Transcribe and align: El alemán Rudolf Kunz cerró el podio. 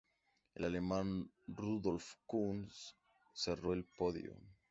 El 0.55 0.63
alemán 0.65 1.29
Rudolf 1.47 2.15
Kunz 2.25 2.95
cerró 3.35 3.71
el 3.73 3.85
podio. 3.85 4.35